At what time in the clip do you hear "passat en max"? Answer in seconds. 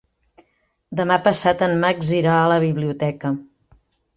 1.27-2.09